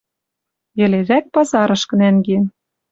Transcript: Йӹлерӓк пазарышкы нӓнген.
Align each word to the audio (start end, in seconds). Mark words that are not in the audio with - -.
Йӹлерӓк 0.79 1.25
пазарышкы 1.33 1.95
нӓнген. 1.99 2.43